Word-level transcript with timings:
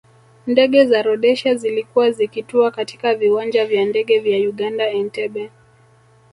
Ndege 0.47 0.85
za 0.85 1.01
Rhodesia 1.01 1.55
zilikuwa 1.55 2.11
zikitua 2.11 2.71
katika 2.71 3.15
viwanja 3.15 3.65
vya 3.65 3.85
ndege 3.85 4.19
vya 4.19 4.37
Uganda 4.49 4.89
Entebbe 4.89 5.51